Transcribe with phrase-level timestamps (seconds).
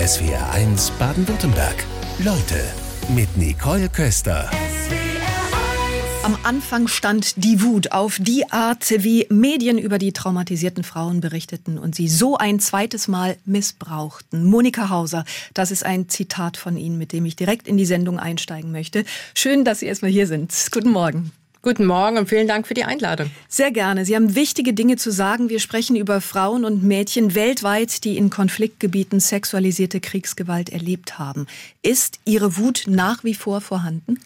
[0.00, 1.84] SWR1 Baden-Württemberg.
[2.20, 2.64] Leute
[3.14, 4.50] mit Nicole Köster.
[6.22, 11.76] Am Anfang stand die Wut auf die Art, wie Medien über die traumatisierten Frauen berichteten
[11.76, 14.42] und sie so ein zweites Mal missbrauchten.
[14.44, 18.18] Monika Hauser, das ist ein Zitat von Ihnen, mit dem ich direkt in die Sendung
[18.18, 19.04] einsteigen möchte.
[19.34, 20.54] Schön, dass Sie erstmal hier sind.
[20.72, 21.30] Guten Morgen.
[21.62, 23.30] Guten Morgen und vielen Dank für die Einladung.
[23.46, 24.06] Sehr gerne.
[24.06, 25.50] Sie haben wichtige Dinge zu sagen.
[25.50, 31.46] Wir sprechen über Frauen und Mädchen weltweit, die in Konfliktgebieten sexualisierte Kriegsgewalt erlebt haben.
[31.82, 34.18] Ist Ihre Wut nach wie vor vorhanden?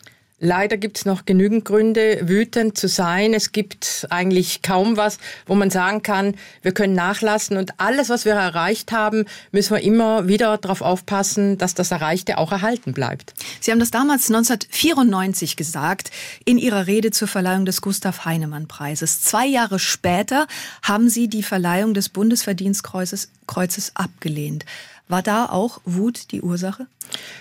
[0.45, 3.33] Leider gibt es noch genügend Gründe, wütend zu sein.
[3.33, 5.17] Es gibt eigentlich kaum was,
[5.47, 7.57] wo man sagen kann, wir können nachlassen.
[7.57, 12.37] Und alles, was wir erreicht haben, müssen wir immer wieder darauf aufpassen, dass das Erreichte
[12.37, 13.33] auch erhalten bleibt.
[13.59, 16.11] Sie haben das damals 1994 gesagt,
[16.45, 19.23] in Ihrer Rede zur Verleihung des Gustav Heinemann Preises.
[19.23, 20.47] Zwei Jahre später
[20.83, 24.67] haben Sie die Verleihung des Bundesverdienstkreuzes Kreuzes abgelehnt.
[25.09, 26.87] War da auch Wut die Ursache?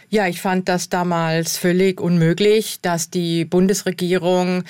[0.09, 4.63] Ja, ich fand das damals völlig unmöglich, dass die Bundesregierung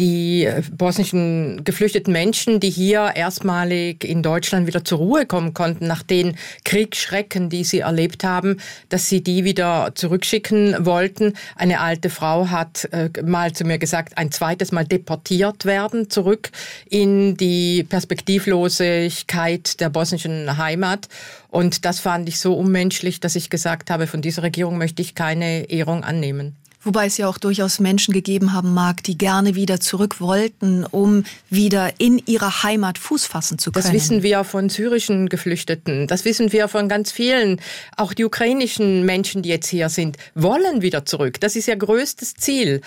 [0.00, 5.86] die äh, bosnischen geflüchteten Menschen, die hier erstmalig in Deutschland wieder zur Ruhe kommen konnten,
[5.86, 8.56] nach den Kriegsschrecken, die sie erlebt haben,
[8.88, 11.34] dass sie die wieder zurückschicken wollten.
[11.54, 16.50] Eine alte Frau hat äh, mal zu mir gesagt, ein zweites Mal deportiert werden, zurück
[16.88, 21.08] in die Perspektivlosigkeit der bosnischen Heimat.
[21.50, 25.14] Und das fand ich so unmenschlich, dass ich gesagt habe, von dieser Regierung möchte ich
[25.14, 26.56] keine Ehrung annehmen.
[26.82, 31.24] Wobei es ja auch durchaus Menschen gegeben haben mag, die gerne wieder zurück wollten, um
[31.50, 33.84] wieder in ihrer Heimat Fuß fassen zu können.
[33.84, 36.06] Das wissen wir von syrischen Geflüchteten.
[36.06, 37.60] Das wissen wir von ganz vielen.
[37.98, 41.38] Auch die ukrainischen Menschen, die jetzt hier sind, wollen wieder zurück.
[41.40, 42.80] Das ist ihr größtes Ziel.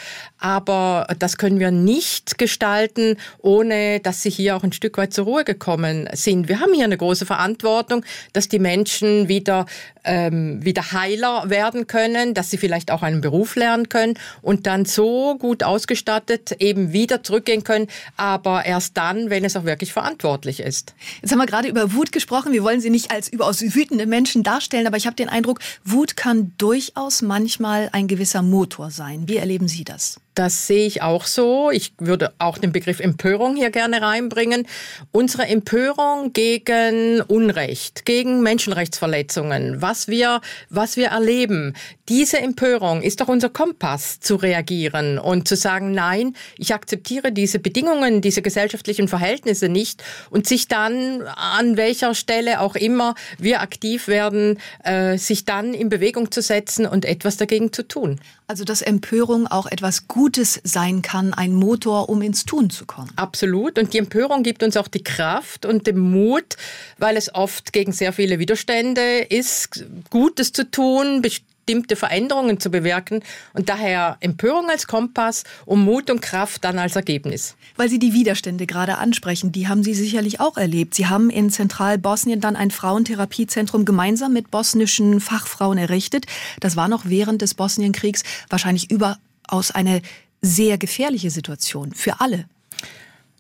[0.44, 5.24] Aber das können wir nicht gestalten, ohne dass sie hier auch ein Stück weit zur
[5.24, 6.50] Ruhe gekommen sind.
[6.50, 9.66] Wir haben hier eine große Verantwortung, dass die Menschen wieder,
[10.04, 14.84] ähm, wieder heiler werden können, dass sie vielleicht auch einen Beruf lernen können und dann
[14.84, 17.88] so gut ausgestattet eben wieder zurückgehen können,
[18.18, 20.94] aber erst dann, wenn es auch wirklich verantwortlich ist.
[21.22, 22.52] Jetzt haben wir gerade über Wut gesprochen.
[22.52, 26.18] Wir wollen sie nicht als überaus wütende Menschen darstellen, aber ich habe den Eindruck, Wut
[26.18, 29.30] kann durchaus manchmal ein gewisser Motor sein.
[29.30, 30.20] Wie erleben Sie das?
[30.36, 31.70] Das sehe ich auch so.
[31.70, 34.68] Ich würde auch den Begriff Empörung hier gerne reinbringen.
[35.12, 41.76] Unsere Empörung gegen Unrecht, gegen Menschenrechtsverletzungen, was wir, was wir erleben,
[42.10, 47.60] diese Empörung ist doch unser Kompass zu reagieren und zu sagen, nein, ich akzeptiere diese
[47.60, 54.08] Bedingungen, diese gesellschaftlichen Verhältnisse nicht und sich dann an welcher Stelle auch immer wir aktiv
[54.08, 58.20] werden, äh, sich dann in Bewegung zu setzen und etwas dagegen zu tun.
[58.54, 63.10] Also dass Empörung auch etwas Gutes sein kann, ein Motor, um ins Tun zu kommen.
[63.16, 63.80] Absolut.
[63.80, 66.56] Und die Empörung gibt uns auch die Kraft und den Mut,
[67.00, 71.24] weil es oft gegen sehr viele Widerstände ist, Gutes zu tun,
[71.66, 76.96] bestimmte Veränderungen zu bewirken und daher Empörung als Kompass und Mut und Kraft dann als
[76.96, 77.56] Ergebnis.
[77.78, 80.94] Weil Sie die Widerstände gerade ansprechen, die haben Sie sicherlich auch erlebt.
[80.94, 86.26] Sie haben in Zentralbosnien dann ein Frauentherapiezentrum gemeinsam mit bosnischen Fachfrauen errichtet.
[86.60, 90.02] Das war noch während des Bosnienkriegs wahrscheinlich überaus eine
[90.42, 92.46] sehr gefährliche Situation für alle.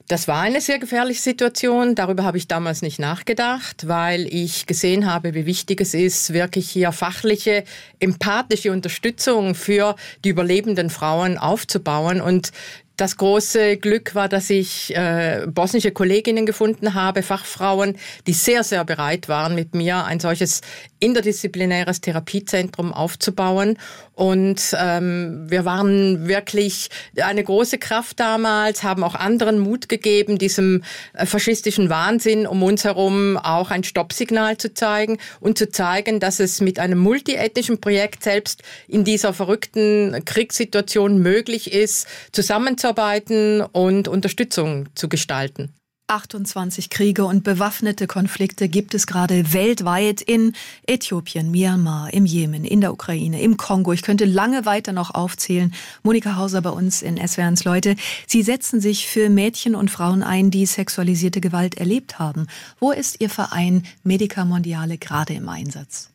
[0.08, 1.96] Das war eine sehr gefährliche Situation.
[1.96, 6.70] Darüber habe ich damals nicht nachgedacht, weil ich gesehen habe, wie wichtig es ist, wirklich
[6.70, 7.64] hier fachliche,
[8.00, 12.20] empathische Unterstützung für die überlebenden Frauen aufzubauen.
[12.20, 12.52] Und
[12.98, 17.98] das große Glück war, dass ich äh, bosnische Kolleginnen gefunden habe, Fachfrauen,
[18.28, 20.62] die sehr, sehr bereit waren, mit mir ein solches
[21.00, 23.78] interdisziplinäres Therapiezentrum aufzubauen.
[24.16, 30.84] Und ähm, wir waren wirklich eine große Kraft damals, haben auch anderen Mut gegeben, diesem
[31.14, 36.40] äh, faschistischen Wahnsinn um uns herum auch ein Stoppsignal zu zeigen und zu zeigen, dass
[36.40, 44.90] es mit einem multiethnischen Projekt selbst in dieser verrückten Kriegssituation möglich ist, zusammenzuarbeiten und Unterstützung
[44.96, 45.74] zu gestalten.
[46.14, 50.54] 28 Kriege und bewaffnete Konflikte gibt es gerade weltweit in
[50.86, 53.94] Äthiopien, Myanmar, im Jemen, in der Ukraine, im Kongo.
[53.94, 55.74] Ich könnte lange weiter noch aufzählen.
[56.04, 57.96] Monika Hauser bei uns in SWRs Leute.
[58.28, 62.46] Sie setzen sich für Mädchen und Frauen ein, die sexualisierte Gewalt erlebt haben.
[62.80, 66.13] Wo ist Ihr Verein Medica Mondiale gerade im Einsatz?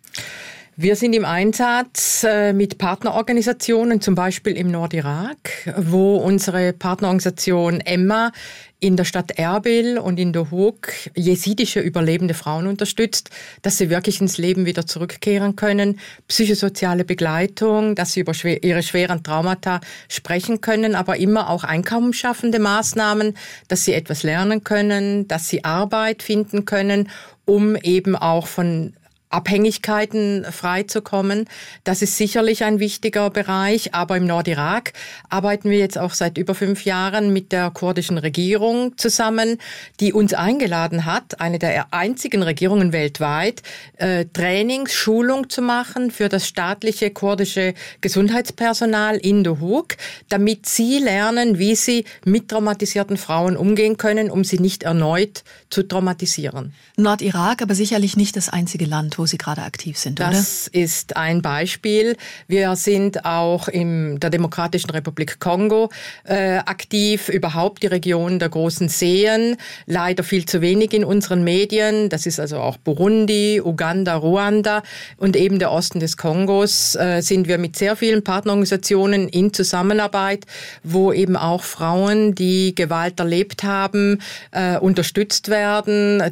[0.80, 8.30] Wir sind im Einsatz äh, mit Partnerorganisationen, zum Beispiel im Nordirak, wo unsere Partnerorganisation Emma
[8.78, 13.30] in der Stadt Erbil und in Hook jesidische überlebende Frauen unterstützt,
[13.62, 15.98] dass sie wirklich ins Leben wieder zurückkehren können,
[16.28, 23.36] psychosoziale Begleitung, dass sie über ihre schweren Traumata sprechen können, aber immer auch einkommensschaffende Maßnahmen,
[23.66, 27.08] dass sie etwas lernen können, dass sie Arbeit finden können,
[27.46, 28.92] um eben auch von
[29.30, 31.46] Abhängigkeiten freizukommen.
[31.84, 33.94] Das ist sicherlich ein wichtiger Bereich.
[33.94, 34.92] Aber im Nordirak
[35.28, 39.58] arbeiten wir jetzt auch seit über fünf Jahren mit der kurdischen Regierung zusammen,
[40.00, 43.62] die uns eingeladen hat, eine der einzigen Regierungen weltweit,
[43.96, 49.96] äh, Trainings, Schulung zu machen für das staatliche kurdische Gesundheitspersonal in Dohuk,
[50.28, 55.82] damit sie lernen, wie sie mit traumatisierten Frauen umgehen können, um sie nicht erneut zu
[55.82, 56.72] traumatisieren.
[56.96, 60.30] Nordirak, aber sicherlich nicht das einzige Land, wo Sie gerade aktiv sind, oder?
[60.30, 62.16] Das ist ein Beispiel.
[62.46, 65.90] Wir sind auch in der Demokratischen Republik Kongo
[66.24, 72.08] äh, aktiv, überhaupt die Region der großen Seen, leider viel zu wenig in unseren Medien.
[72.08, 74.82] Das ist also auch Burundi, Uganda, Ruanda
[75.18, 80.46] und eben der Osten des Kongos äh, sind wir mit sehr vielen Partnerorganisationen in Zusammenarbeit,
[80.82, 84.22] wo eben auch Frauen, die Gewalt erlebt haben,
[84.52, 85.57] äh, unterstützt werden.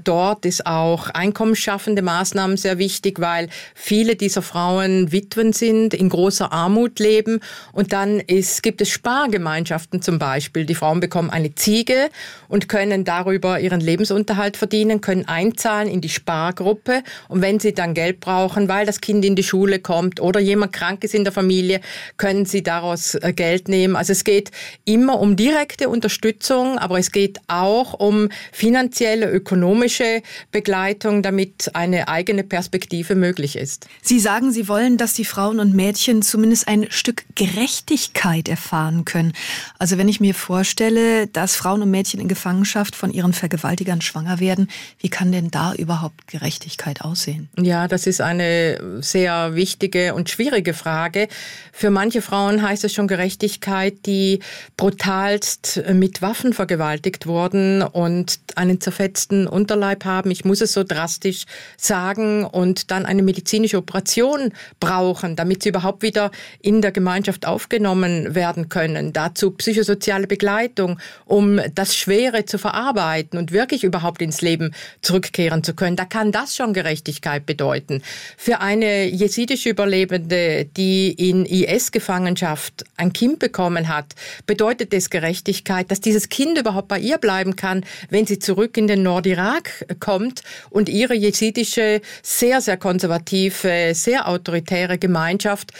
[0.04, 6.52] Dort ist auch einkommensschaffende Maßnahmen sehr wichtig, weil viele dieser Frauen Witwen sind, in großer
[6.52, 7.40] Armut leben.
[7.72, 10.64] Und dann ist, gibt es Spargemeinschaften zum Beispiel.
[10.64, 12.10] Die Frauen bekommen eine Ziege
[12.48, 17.02] und können darüber ihren Lebensunterhalt verdienen, können einzahlen in die Spargruppe.
[17.28, 20.72] Und wenn sie dann Geld brauchen, weil das Kind in die Schule kommt oder jemand
[20.72, 21.80] krank ist in der Familie,
[22.16, 23.96] können sie daraus äh, Geld nehmen.
[23.96, 24.50] Also es geht
[24.84, 30.22] immer um direkte Unterstützung, aber es geht auch um finanzielle, ökonomische
[30.52, 33.88] Begleitung, damit eine eigene Perspektive möglich ist.
[34.02, 39.32] Sie sagen, Sie wollen, dass die Frauen und Mädchen zumindest ein Stück Gerechtigkeit erfahren können.
[39.78, 44.40] Also wenn ich mir vorstelle, dass Frauen und Mädchen in Gefangenschaft von ihren Vergewaltigern schwanger
[44.40, 44.68] werden,
[45.00, 47.48] wie kann denn da überhaupt Gerechtigkeit aussehen?
[47.58, 51.28] Ja, das ist eine sehr wichtige und schwierige Frage.
[51.72, 54.40] Für manche Frauen heißt es schon Gerechtigkeit, die
[54.76, 59.05] brutalst mit Waffen vergewaltigt wurden und einen zerfetzten
[59.46, 60.30] Unterleib haben.
[60.30, 61.44] Ich muss es so drastisch
[61.76, 66.30] sagen und dann eine medizinische Operation brauchen, damit sie überhaupt wieder
[66.60, 69.12] in der Gemeinschaft aufgenommen werden können.
[69.12, 74.72] Dazu psychosoziale Begleitung, um das Schwere zu verarbeiten und wirklich überhaupt ins Leben
[75.02, 75.96] zurückkehren zu können.
[75.96, 78.02] Da kann das schon Gerechtigkeit bedeuten.
[78.36, 84.14] Für eine jesidische Überlebende, die in IS-Gefangenschaft ein Kind bekommen hat,
[84.46, 88.86] bedeutet es Gerechtigkeit, dass dieses Kind überhaupt bei ihr bleiben kann, wenn sie zurück in
[88.86, 95.72] den Nordirak kommt und ihre jesidische, sehr, sehr konservative, sehr autoritäre Gemeinschaft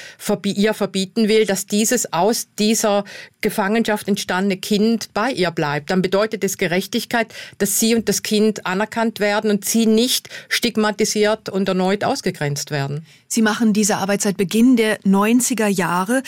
[0.56, 3.04] ihr verbieten will, dass dieses aus dieser
[3.40, 5.90] Gefangenschaft entstandene Kind bei ihr bleibt.
[5.90, 11.48] Dann bedeutet es Gerechtigkeit, dass sie und das Kind anerkannt werden und sie nicht stigmatisiert
[11.48, 13.06] und erneut ausgegrenzt werden.
[13.28, 16.22] Sie machen diese Arbeit seit Beginn der 90er Jahre.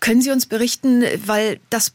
[0.00, 1.92] Können Sie uns berichten, weil das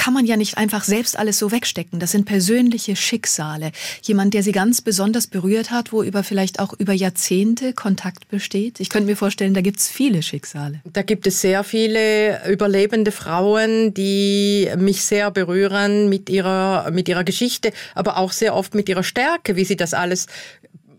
[0.00, 2.00] kann man ja nicht einfach selbst alles so wegstecken.
[2.00, 3.70] Das sind persönliche Schicksale.
[4.00, 8.80] Jemand, der sie ganz besonders berührt hat, wo über vielleicht auch über Jahrzehnte Kontakt besteht.
[8.80, 10.80] Ich könnte mir vorstellen, da gibt es viele Schicksale.
[10.90, 17.24] Da gibt es sehr viele überlebende Frauen, die mich sehr berühren mit ihrer, mit ihrer
[17.24, 20.28] Geschichte, aber auch sehr oft mit ihrer Stärke, wie sie das alles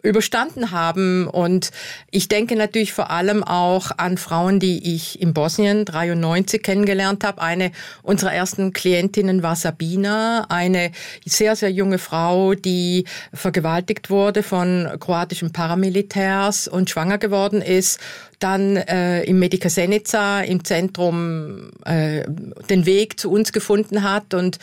[0.03, 1.27] überstanden haben.
[1.27, 1.71] Und
[2.09, 7.41] ich denke natürlich vor allem auch an Frauen, die ich in Bosnien 93 kennengelernt habe.
[7.41, 7.71] Eine
[8.03, 10.91] unserer ersten Klientinnen war Sabina, eine
[11.25, 17.99] sehr, sehr junge Frau, die vergewaltigt wurde von kroatischen Paramilitärs und schwanger geworden ist
[18.41, 22.23] dann äh, im Medica Senica im Zentrum äh,
[22.69, 24.57] den Weg zu uns gefunden hat und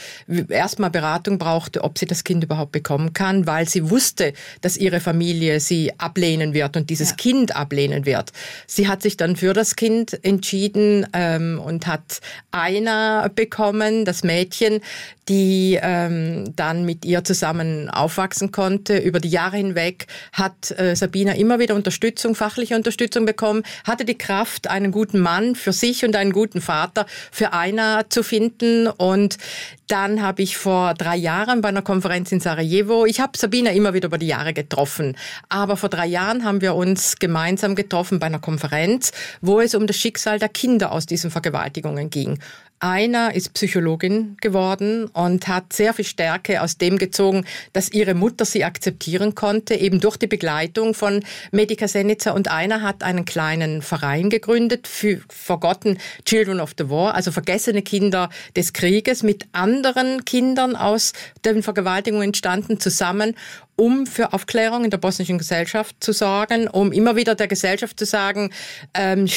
[0.48, 5.00] erstmal Beratung brauchte, ob sie das Kind überhaupt bekommen kann, weil sie wusste, dass ihre
[5.00, 7.16] Familie sie ablehnen wird und dieses ja.
[7.16, 8.32] Kind ablehnen wird.
[8.66, 14.80] Sie hat sich dann für das Kind entschieden ähm, und hat einer bekommen, das Mädchen,
[15.28, 18.96] die ähm, dann mit ihr zusammen aufwachsen konnte.
[18.96, 24.18] Über die Jahre hinweg hat äh, Sabina immer wieder Unterstützung, fachliche Unterstützung bekommen, hatte die
[24.18, 28.88] Kraft, einen guten Mann für sich und einen guten Vater für einer zu finden.
[28.88, 29.38] Und
[29.86, 33.94] dann habe ich vor drei Jahren bei einer Konferenz in Sarajevo, ich habe Sabina immer
[33.94, 35.16] wieder über die Jahre getroffen,
[35.48, 39.86] aber vor drei Jahren haben wir uns gemeinsam getroffen bei einer Konferenz, wo es um
[39.86, 42.38] das Schicksal der Kinder aus diesen Vergewaltigungen ging.
[42.80, 48.44] Einer ist Psychologin geworden und hat sehr viel Stärke aus dem gezogen, dass ihre Mutter
[48.44, 52.30] sie akzeptieren konnte, eben durch die Begleitung von Medica Senica.
[52.30, 57.82] Und einer hat einen kleinen Verein gegründet für Forgotten Children of the War, also vergessene
[57.82, 63.34] Kinder des Krieges, mit anderen Kindern aus den Vergewaltigungen entstanden zusammen
[63.78, 68.04] um für Aufklärung in der bosnischen Gesellschaft zu sorgen, um immer wieder der Gesellschaft zu
[68.04, 68.50] sagen,
[68.92, 69.28] ähm,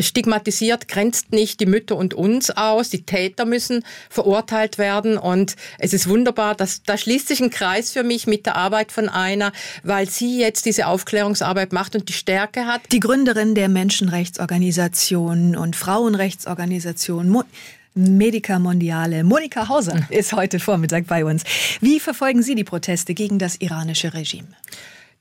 [0.00, 5.92] stigmatisiert grenzt nicht die Mütter und uns aus, die Täter müssen verurteilt werden und es
[5.92, 9.52] ist wunderbar, dass da schließt sich ein Kreis für mich mit der Arbeit von einer,
[9.82, 12.82] weil sie jetzt diese Aufklärungsarbeit macht und die Stärke hat.
[12.92, 17.28] Die Gründerin der Menschenrechtsorganisation und Frauenrechtsorganisation
[17.94, 19.24] Medica Mondiale.
[19.24, 21.44] Monika Hauser ist heute Vormittag bei uns.
[21.80, 24.48] Wie verfolgen Sie die Proteste gegen das iranische Regime?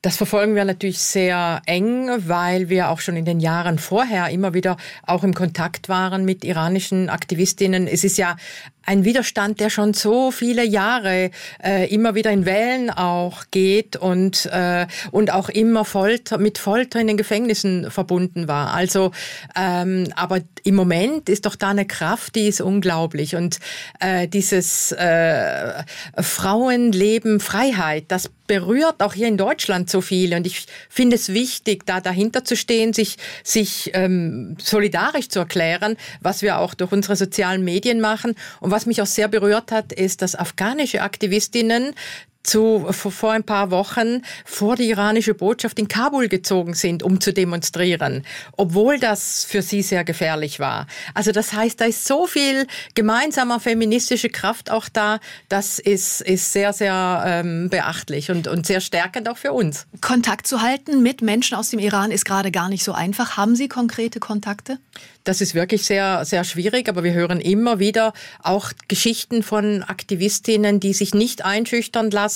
[0.02, 4.54] Das verfolgen wir natürlich sehr eng, weil wir auch schon in den Jahren vorher immer
[4.54, 7.86] wieder auch im Kontakt waren mit iranischen Aktivistinnen.
[7.86, 8.38] Es ist ja
[8.86, 11.32] ein Widerstand, der schon so viele Jahre
[11.64, 17.00] äh, immer wieder in Wellen auch geht und, äh, und auch immer Folter, mit Folter
[17.00, 18.74] in den Gefängnissen verbunden war.
[18.74, 19.12] Also,
[19.56, 23.36] ähm, aber im Moment ist doch da eine Kraft, die ist unglaublich.
[23.36, 23.60] Und
[24.00, 25.84] äh, dieses äh,
[26.18, 30.36] Frauenleben, Freiheit, das berührt auch hier in Deutschland so viele.
[30.36, 35.98] Und ich finde es wichtig, da dahinter zu stehen, sich, sich ähm, solidarisch zu erklären,
[36.20, 38.34] was wir auch durch unsere sozialen Medien machen.
[38.60, 41.94] Und was mich auch sehr berührt hat, ist, dass afghanische Aktivistinnen
[42.44, 47.34] zu, vor ein paar Wochen vor die iranische Botschaft in Kabul gezogen sind, um zu
[47.34, 50.88] demonstrieren, obwohl das für sie sehr gefährlich war.
[51.14, 52.66] Also das heißt, da ist so viel
[52.96, 55.20] gemeinsamer feministische Kraft auch da.
[55.50, 59.86] Das ist, ist sehr, sehr ähm, beachtlich und, und sehr stärkend auch für uns.
[60.02, 63.38] Kontakt zu halten mit Menschen aus dem Iran ist gerade gar nicht so einfach.
[63.38, 64.80] Haben Sie konkrete Kontakte?
[65.26, 70.80] Das ist wirklich sehr, sehr schwierig, aber wir hören immer wieder auch Geschichten von Aktivistinnen,
[70.80, 72.29] die sich nicht einschüchtern lassen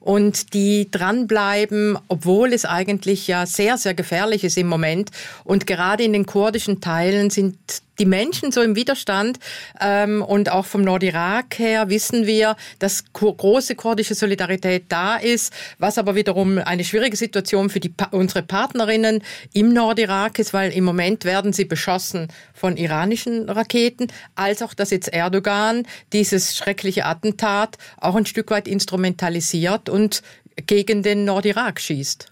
[0.00, 5.10] und die dranbleiben, obwohl es eigentlich ja sehr, sehr gefährlich ist im Moment.
[5.44, 7.56] Und gerade in den kurdischen Teilen sind
[7.98, 9.38] die Menschen so im Widerstand
[9.80, 15.98] ähm, und auch vom Nordirak her wissen wir, dass große kurdische Solidarität da ist, was
[15.98, 21.24] aber wiederum eine schwierige Situation für die, unsere Partnerinnen im Nordirak ist, weil im Moment
[21.24, 28.14] werden sie beschossen von iranischen Raketen, als auch dass jetzt Erdogan dieses schreckliche Attentat auch
[28.14, 30.22] ein Stück weit instrumentalisiert und
[30.66, 32.26] gegen den Nordirak schießt.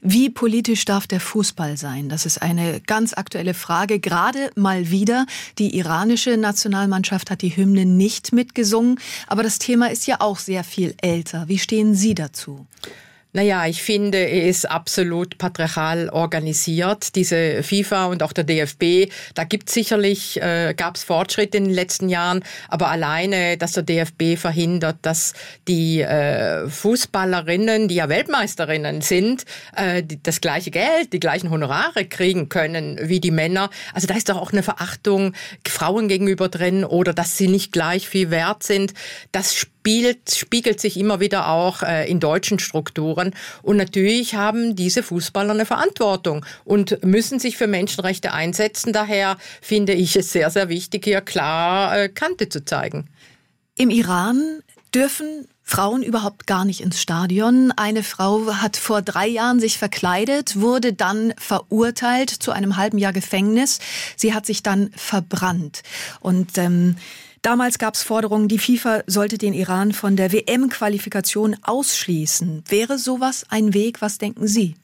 [0.00, 2.08] Wie politisch darf der Fußball sein?
[2.08, 4.00] Das ist eine ganz aktuelle Frage.
[4.00, 5.26] Gerade mal wieder.
[5.58, 8.98] Die iranische Nationalmannschaft hat die Hymne nicht mitgesungen.
[9.26, 11.48] Aber das Thema ist ja auch sehr viel älter.
[11.48, 12.66] Wie stehen Sie dazu?
[13.32, 19.12] Naja, ich finde, er ist absolut patriarchal organisiert, diese FIFA und auch der DFB.
[19.34, 23.84] Da gibt sicherlich, äh, gab es Fortschritte in den letzten Jahren, aber alleine, dass der
[23.84, 25.34] DFB verhindert, dass
[25.68, 29.44] die äh, Fußballerinnen, die ja Weltmeisterinnen sind,
[29.76, 33.70] äh, die, das gleiche Geld, die gleichen Honorare kriegen können wie die Männer.
[33.94, 35.34] Also da ist doch auch eine Verachtung
[35.68, 38.92] Frauen gegenüber drin oder dass sie nicht gleich viel wert sind.
[39.30, 43.34] Das spielt, spiegelt sich immer wieder auch äh, in deutschen Strukturen.
[43.62, 48.92] Und natürlich haben diese Fußballer eine Verantwortung und müssen sich für Menschenrechte einsetzen.
[48.92, 53.08] Daher finde ich es sehr, sehr wichtig, hier klar äh, Kante zu zeigen.
[53.76, 54.60] Im Iran
[54.94, 57.72] dürfen Frauen überhaupt gar nicht ins Stadion.
[57.76, 63.12] Eine Frau hat vor drei Jahren sich verkleidet, wurde dann verurteilt zu einem halben Jahr
[63.12, 63.78] Gefängnis.
[64.16, 65.82] Sie hat sich dann verbrannt.
[66.20, 66.96] Und ähm,
[67.42, 72.64] Damals gab es Forderungen, die FIFA sollte den Iran von der WM-Qualifikation ausschließen.
[72.68, 74.02] Wäre sowas ein Weg?
[74.02, 74.74] Was denken Sie?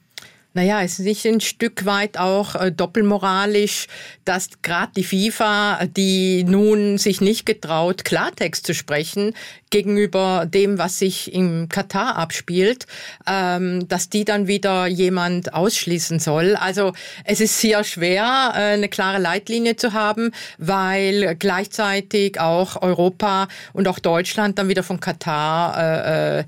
[0.57, 3.85] Naja, ist nicht ein Stück weit auch äh, doppelmoralisch,
[4.25, 9.35] dass gerade die FIFA, die nun sich nicht getraut, Klartext zu sprechen
[9.69, 12.87] gegenüber dem, was sich im Katar abspielt,
[13.27, 16.55] ähm, dass die dann wieder jemand ausschließen soll.
[16.55, 23.47] Also es ist sehr schwer, äh, eine klare Leitlinie zu haben, weil gleichzeitig auch Europa
[23.73, 26.43] und auch Deutschland dann wieder von Katar äh, äh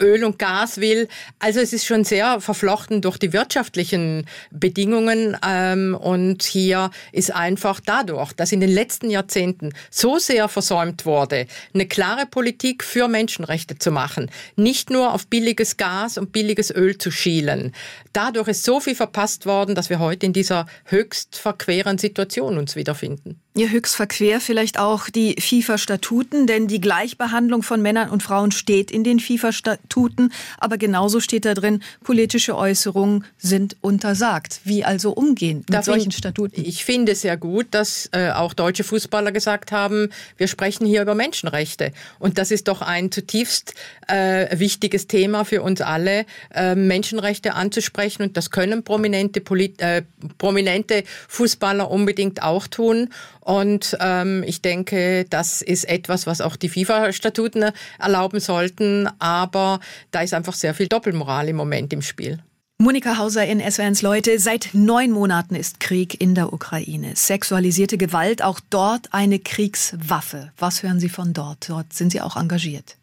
[0.00, 1.08] Öl und Gas will.
[1.38, 5.36] Also es ist schon sehr verflochten durch die wirtschaftlichen Bedingungen.
[5.46, 11.46] Ähm, und hier ist einfach dadurch, dass in den letzten Jahrzehnten so sehr versäumt wurde,
[11.74, 16.98] eine klare Politik für Menschenrechte zu machen, nicht nur auf billiges Gas und billiges Öl
[16.98, 17.72] zu schielen.
[18.12, 22.76] Dadurch ist so viel verpasst worden, dass wir heute in dieser höchst verqueren Situation uns
[22.76, 23.40] wiederfinden.
[23.58, 28.92] Ja, höchst verquer vielleicht auch die FIFA-Statuten, denn die Gleichbehandlung von Männern und Frauen steht
[28.92, 34.60] in den FIFA-Statuten, aber genauso steht da drin, politische Äußerungen sind untersagt.
[34.62, 36.64] Wie also umgehen mit Darf solchen Statuten?
[36.64, 41.16] Ich finde sehr gut, dass äh, auch deutsche Fußballer gesagt haben, wir sprechen hier über
[41.16, 41.90] Menschenrechte.
[42.20, 43.74] Und das ist doch ein zutiefst
[44.06, 48.22] äh, wichtiges Thema für uns alle, äh, Menschenrechte anzusprechen.
[48.22, 50.02] Und das können prominente, Polit äh,
[50.38, 53.08] prominente Fußballer unbedingt auch tun.
[53.48, 59.08] Und ähm, ich denke, das ist etwas, was auch die FIFA-Statuten erlauben sollten.
[59.20, 62.40] Aber da ist einfach sehr viel Doppelmoral im Moment im Spiel.
[62.76, 64.38] Monika Hauser in SWRs Leute.
[64.38, 67.16] Seit neun Monaten ist Krieg in der Ukraine.
[67.16, 70.52] Sexualisierte Gewalt, auch dort eine Kriegswaffe.
[70.58, 71.70] Was hören Sie von dort?
[71.70, 72.98] Dort sind Sie auch engagiert.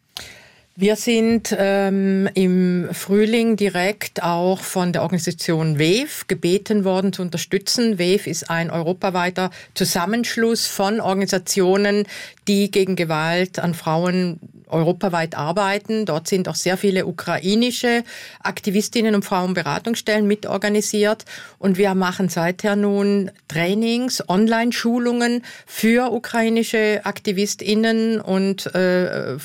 [0.78, 7.98] Wir sind ähm, im Frühling direkt auch von der Organisation WEF gebeten worden zu unterstützen.
[7.98, 12.04] WEF ist ein europaweiter Zusammenschluss von Organisationen,
[12.46, 16.04] die gegen Gewalt an Frauen europaweit arbeiten.
[16.04, 18.04] Dort sind auch sehr viele ukrainische
[18.42, 21.24] Aktivistinnen und Frauenberatungsstellen mitorganisiert.
[21.58, 29.38] Und wir machen seither nun Trainings, Online-Schulungen für ukrainische Aktivistinnen und äh,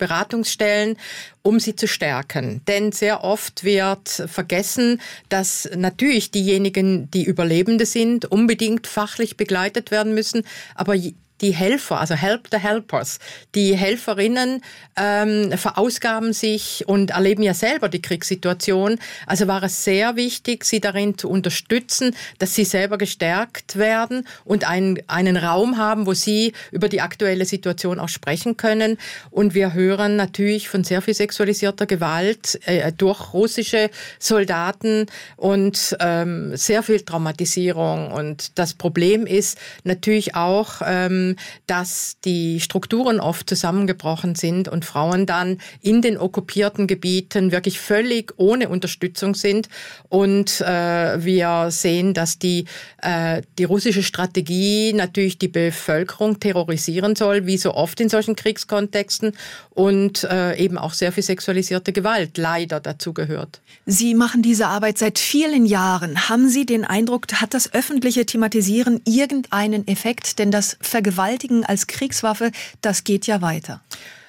[0.00, 0.96] Beratungsstellen,
[1.42, 2.62] um sie zu stärken.
[2.66, 10.12] Denn sehr oft wird vergessen, dass natürlich diejenigen, die Überlebende sind, unbedingt fachlich begleitet werden
[10.12, 10.42] müssen,
[10.74, 10.96] aber
[11.40, 13.18] die Helfer, also Help the Helpers,
[13.54, 14.62] die Helferinnen
[14.96, 18.98] ähm, verausgaben sich und erleben ja selber die Kriegssituation.
[19.26, 24.68] Also war es sehr wichtig, sie darin zu unterstützen, dass sie selber gestärkt werden und
[24.68, 28.98] einen, einen Raum haben, wo sie über die aktuelle Situation auch sprechen können.
[29.30, 35.06] Und wir hören natürlich von sehr viel sexualisierter Gewalt äh, durch russische Soldaten
[35.36, 38.12] und ähm, sehr viel Traumatisierung.
[38.12, 41.29] Und das Problem ist natürlich auch, ähm,
[41.66, 48.32] dass die Strukturen oft zusammengebrochen sind und Frauen dann in den okkupierten Gebieten wirklich völlig
[48.36, 49.68] ohne Unterstützung sind.
[50.08, 52.64] Und äh, wir sehen, dass die,
[53.02, 59.32] äh, die russische Strategie natürlich die Bevölkerung terrorisieren soll, wie so oft in solchen Kriegskontexten
[59.80, 63.62] und äh, eben auch sehr viel sexualisierte Gewalt leider dazu gehört.
[63.86, 66.28] Sie machen diese Arbeit seit vielen Jahren.
[66.28, 70.38] Haben Sie den Eindruck, hat das öffentliche Thematisieren irgendeinen Effekt?
[70.38, 72.50] Denn das Vergewaltigen als Kriegswaffe,
[72.82, 73.80] das geht ja weiter.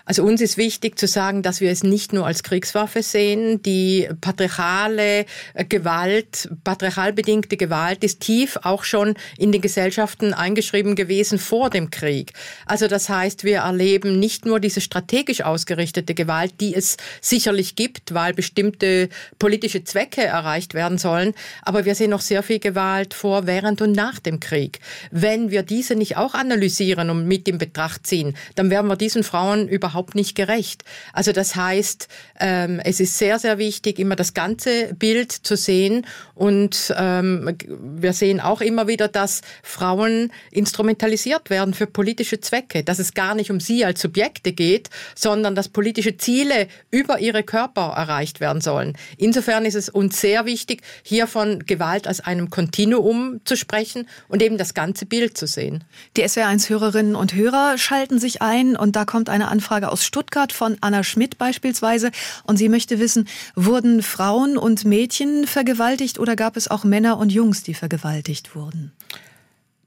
[0.05, 3.62] Also uns ist wichtig zu sagen, dass wir es nicht nur als Kriegswaffe sehen.
[3.63, 10.96] Die patriarchale äh, Gewalt, patriarchal bedingte Gewalt ist tief auch schon in den Gesellschaften eingeschrieben
[10.96, 12.34] gewesen vor dem Krieg.
[12.65, 18.13] Also das heißt, wir erleben nicht nur diese strategisch ausgerichtete Gewalt, die es sicherlich gibt,
[18.13, 23.46] weil bestimmte politische Zwecke erreicht werden sollen, aber wir sehen noch sehr viel Gewalt vor,
[23.48, 24.79] während und nach dem Krieg.
[25.12, 29.24] Wenn wir diese nicht auch analysieren und mit in Betracht ziehen, dann werden wir diesen
[29.24, 30.84] Frauen überhaupt überhaupt nicht gerecht.
[31.14, 32.08] Also das heißt,
[32.40, 36.06] ähm, es ist sehr, sehr wichtig, immer das ganze Bild zu sehen.
[36.34, 43.00] Und ähm, wir sehen auch immer wieder, dass Frauen instrumentalisiert werden für politische Zwecke, dass
[43.00, 47.94] es gar nicht um sie als Subjekte geht, sondern dass politische Ziele über ihre Körper
[47.96, 48.98] erreicht werden sollen.
[49.18, 54.42] Insofern ist es uns sehr wichtig, hier von Gewalt als einem Kontinuum zu sprechen und
[54.42, 55.84] eben das ganze Bild zu sehen.
[56.16, 60.53] Die SWR1-Hörerinnen und Hörer schalten sich ein und da kommt eine Anfrage Anfrage aus Stuttgart
[60.53, 62.11] von Anna Schmidt beispielsweise.
[62.44, 67.31] Und sie möchte wissen, wurden Frauen und Mädchen vergewaltigt oder gab es auch Männer und
[67.31, 68.91] Jungs, die vergewaltigt wurden?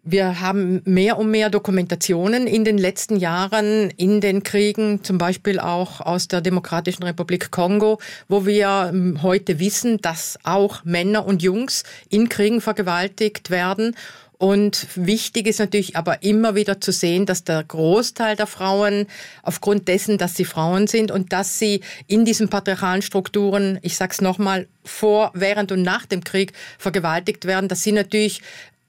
[0.06, 5.58] Wir haben mehr und mehr Dokumentationen in den letzten Jahren in den Kriegen, zum Beispiel
[5.58, 11.42] auch aus der Demokratischen Republik Kongo, wo wir ähm, heute wissen, dass auch Männer und
[11.42, 13.96] Jungs in Kriegen vergewaltigt werden.
[14.38, 19.06] Und wichtig ist natürlich aber immer wieder zu sehen, dass der Großteil der Frauen
[19.42, 24.20] aufgrund dessen, dass sie Frauen sind und dass sie in diesen patriarchalen Strukturen, ich sag's
[24.20, 28.42] nochmal, vor, während und nach dem Krieg vergewaltigt werden, dass sie natürlich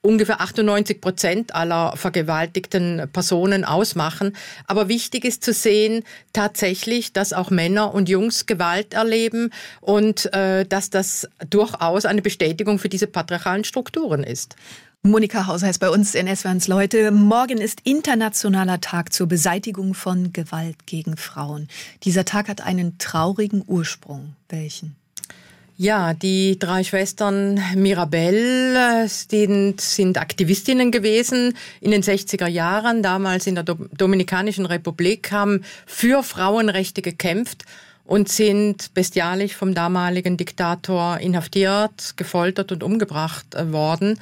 [0.05, 4.35] ungefähr 98 Prozent aller vergewaltigten Personen ausmachen.
[4.67, 10.65] Aber wichtig ist zu sehen, tatsächlich, dass auch Männer und Jungs Gewalt erleben und äh,
[10.65, 14.55] dass das durchaus eine Bestätigung für diese patriarchalen Strukturen ist.
[15.05, 17.11] Monika Hauser ist bei uns in SWRs Leute.
[17.11, 21.67] Morgen ist Internationaler Tag zur Beseitigung von Gewalt gegen Frauen.
[22.01, 24.33] Dieser Tag hat einen traurigen Ursprung.
[24.49, 24.95] Welchen?
[25.77, 33.53] Ja, die drei Schwestern Mirabelle sind, sind Aktivistinnen gewesen in den 60er Jahren, damals in
[33.53, 37.63] der Dominikanischen Republik, haben für Frauenrechte gekämpft
[38.05, 44.19] und sind bestialisch vom damaligen Diktator inhaftiert, gefoltert und umgebracht äh, worden.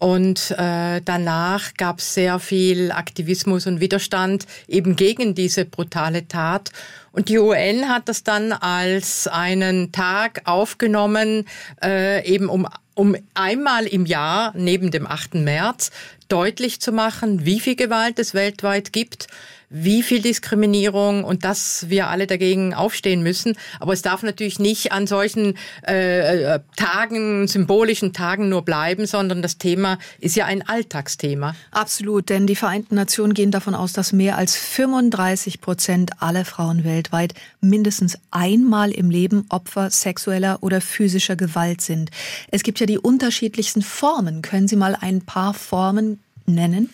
[0.00, 6.70] Und äh, danach gab es sehr viel Aktivismus und Widerstand eben gegen diese brutale Tat.
[7.12, 11.44] Und die UN hat das dann als einen Tag aufgenommen,
[11.84, 15.34] äh, eben um, um einmal im Jahr neben dem 8.
[15.34, 15.90] März
[16.28, 19.26] deutlich zu machen, wie viel Gewalt es weltweit gibt
[19.70, 23.56] wie viel Diskriminierung und dass wir alle dagegen aufstehen müssen.
[23.78, 25.56] Aber es darf natürlich nicht an solchen
[25.86, 31.54] äh, äh, Tagen, symbolischen Tagen nur bleiben, sondern das Thema ist ja ein Alltagsthema.
[31.70, 36.82] Absolut, denn die Vereinten Nationen gehen davon aus, dass mehr als 35 Prozent aller Frauen
[36.82, 42.10] weltweit mindestens einmal im Leben Opfer sexueller oder physischer Gewalt sind.
[42.50, 44.42] Es gibt ja die unterschiedlichsten Formen.
[44.42, 46.90] Können Sie mal ein paar Formen nennen?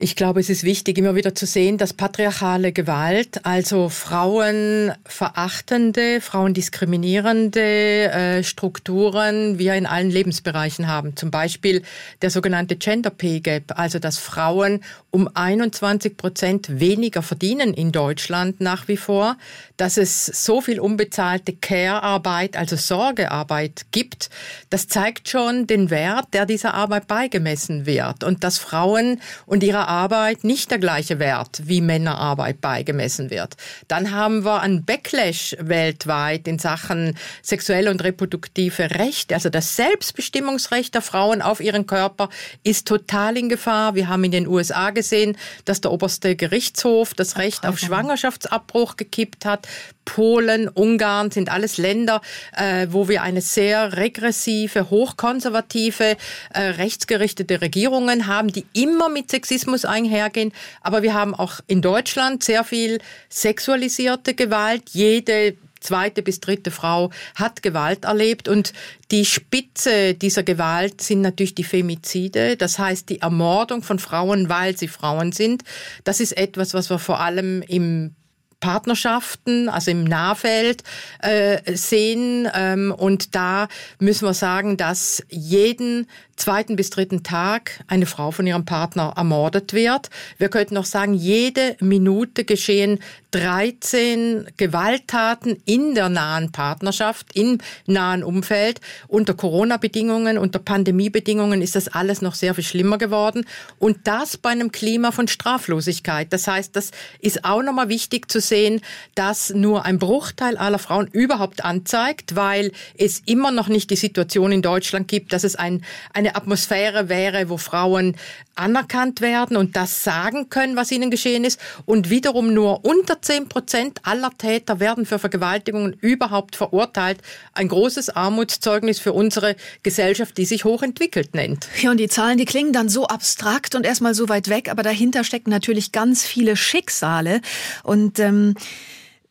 [0.00, 7.60] Ich glaube, es ist wichtig, immer wieder zu sehen, dass patriarchale Gewalt, also frauenverachtende, frauendiskriminierende
[7.60, 11.16] äh, Strukturen wir in allen Lebensbereichen haben.
[11.16, 11.82] Zum Beispiel
[12.22, 18.60] der sogenannte Gender Pay Gap, also dass Frauen um 21 Prozent weniger verdienen in Deutschland
[18.60, 19.36] nach wie vor,
[19.78, 24.30] dass es so viel unbezahlte Care-Arbeit, also Sorgearbeit gibt.
[24.70, 29.87] Das zeigt schon den Wert, der dieser Arbeit beigemessen wird und dass Frauen und ihre
[29.88, 33.56] Arbeit nicht der gleiche Wert wie Männerarbeit beigemessen wird.
[33.88, 39.34] Dann haben wir einen Backlash weltweit in Sachen sexuelle und reproduktive Rechte.
[39.34, 42.28] Also das Selbstbestimmungsrecht der Frauen auf ihren Körper
[42.62, 43.94] ist total in Gefahr.
[43.94, 49.44] Wir haben in den USA gesehen, dass der oberste Gerichtshof das Recht auf Schwangerschaftsabbruch gekippt
[49.44, 49.66] hat.
[50.08, 52.22] Polen, Ungarn sind alles Länder,
[52.56, 56.16] äh, wo wir eine sehr regressive, hochkonservative,
[56.54, 60.52] äh, rechtsgerichtete Regierungen haben, die immer mit Sexismus einhergehen.
[60.80, 64.84] Aber wir haben auch in Deutschland sehr viel sexualisierte Gewalt.
[64.92, 68.72] Jede zweite bis dritte Frau hat Gewalt erlebt und
[69.10, 74.76] die Spitze dieser Gewalt sind natürlich die Femizide, das heißt die Ermordung von Frauen, weil
[74.76, 75.64] sie Frauen sind.
[76.04, 78.14] Das ist etwas, was wir vor allem im
[78.60, 80.82] Partnerschaften, also im Nahfeld
[81.20, 82.48] äh, sehen.
[82.54, 83.68] Ähm, und da
[83.98, 89.72] müssen wir sagen, dass jeden zweiten bis dritten Tag eine Frau von ihrem Partner ermordet
[89.72, 90.10] wird.
[90.38, 93.00] Wir könnten noch sagen, jede Minute geschehen
[93.32, 98.80] 13 Gewalttaten in der nahen Partnerschaft, im nahen Umfeld.
[99.06, 103.44] Unter Corona-Bedingungen, unter Pandemiebedingungen ist das alles noch sehr viel schlimmer geworden.
[103.78, 106.32] Und das bei einem Klima von Straflosigkeit.
[106.32, 108.80] Das heißt, das ist auch nochmal wichtig zu sehen,
[109.14, 114.52] dass nur ein Bruchteil aller Frauen überhaupt anzeigt, weil es immer noch nicht die Situation
[114.52, 118.16] in Deutschland gibt, dass es ein, eine eine Atmosphäre wäre, wo Frauen
[118.54, 121.60] anerkannt werden und das sagen können, was ihnen geschehen ist.
[121.86, 127.20] Und wiederum nur unter 10 Prozent aller Täter werden für Vergewaltigungen überhaupt verurteilt.
[127.52, 131.68] Ein großes Armutszeugnis für unsere Gesellschaft, die sich hochentwickelt nennt.
[131.80, 134.82] Ja, und die Zahlen, die klingen dann so abstrakt und erstmal so weit weg, aber
[134.82, 137.40] dahinter stecken natürlich ganz viele Schicksale.
[137.84, 138.54] Und ähm,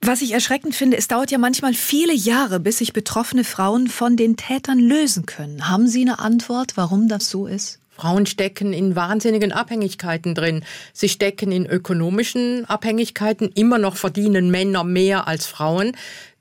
[0.08, 4.15] was ich erschreckend finde, es dauert ja manchmal viele Jahre, bis sich betroffene Frauen von
[4.15, 5.70] den Tätern lösen können.
[5.70, 7.80] Haben Sie eine Antwort, warum das so ist?
[7.89, 10.63] Frauen stecken in wahnsinnigen Abhängigkeiten drin.
[10.93, 13.52] Sie stecken in ökonomischen Abhängigkeiten.
[13.54, 15.91] Immer noch verdienen Männer mehr als Frauen.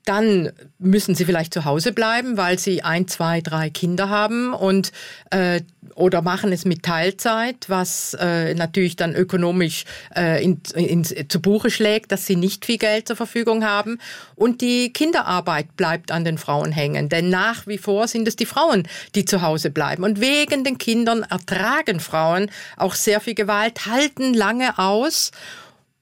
[0.07, 4.93] Dann müssen sie vielleicht zu Hause bleiben, weil sie ein, zwei, drei Kinder haben und
[5.31, 5.59] äh,
[5.95, 9.83] oder machen es mit Teilzeit, was äh, natürlich dann ökonomisch
[10.15, 13.99] äh, in, in, zu Buche schlägt, dass sie nicht viel Geld zur Verfügung haben.
[14.35, 18.45] Und die Kinderarbeit bleibt an den Frauen hängen, denn nach wie vor sind es die
[18.45, 20.05] Frauen, die zu Hause bleiben.
[20.05, 25.31] Und wegen den Kindern ertragen Frauen auch sehr viel Gewalt, halten lange aus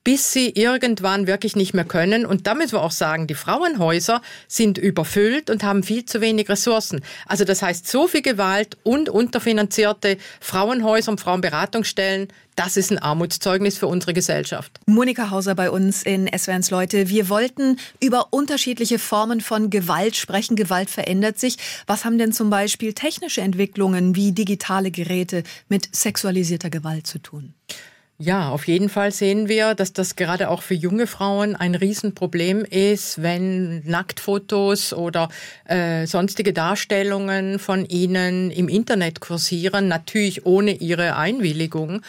[0.06, 2.26] bis sie irgendwann wirklich nicht mehr können.
[2.26, 6.48] Und da müssen wir auch sagen, die Frauenhäuser sind überfüllt und haben viel zu wenig
[6.48, 7.02] Ressourcen.
[7.26, 13.78] Also das heißt, so viel Gewalt und unterfinanzierte Frauenhäuser und Frauenberatungsstellen, das ist ein Armutszeugnis
[13.80, 14.80] für unsere Gesellschaft.
[14.86, 17.10] Monika Hauser bei uns in SWRs Leute.
[17.10, 20.56] Wir wollten über unterschiedliche Formen von Gewalt sprechen.
[20.56, 21.58] Gewalt verändert sich.
[21.88, 27.56] Was haben denn zum Beispiel technische Entwicklungen wie digitale Geräte mit sexualisierter Gewalt zu tun?
[28.18, 32.64] Ja, auf jeden Fall sehen wir, dass das gerade auch für junge Frauen ein Riesenproblem
[32.64, 35.28] ist, wenn Nacktfotos oder
[35.66, 42.04] äh, sonstige Darstellungen von ihnen im Internet kursieren, natürlich ohne ihre Einwilligung.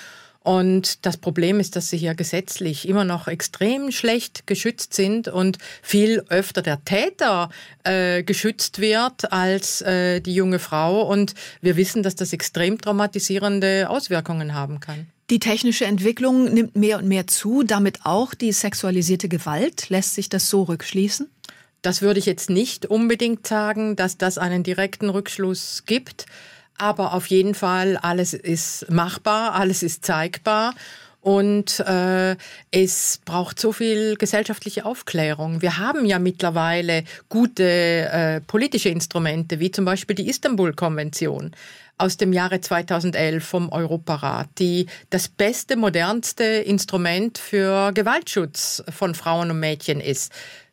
[0.44, 5.58] Und das Problem ist, dass sie hier gesetzlich immer noch extrem schlecht geschützt sind und
[5.82, 7.50] viel öfter der Täter
[7.82, 11.02] äh, geschützt wird als äh, die junge Frau.
[11.02, 15.08] Und wir wissen, dass das extrem traumatisierende Auswirkungen haben kann.
[15.28, 19.88] Die technische Entwicklung nimmt mehr und mehr zu, damit auch die sexualisierte Gewalt.
[19.88, 21.28] Lässt sich das so rückschließen?
[21.82, 26.26] Das würde ich jetzt nicht unbedingt sagen, dass das einen direkten Rückschluss gibt.
[26.78, 30.74] Aber auf jeden Fall, alles ist machbar, alles ist zeigbar.
[31.26, 32.36] Und äh,
[32.70, 35.60] es braucht so viel gesellschaftliche Aufklärung.
[35.60, 41.50] Wir haben ja mittlerweile gute äh, politische Instrumente, wie zum Beispiel die Istanbul-Konvention
[41.98, 49.50] aus dem Jahre 2011 vom Europarat, die das beste, modernste Instrument für Gewaltschutz von Frauen
[49.50, 50.30] und Mädchen ist.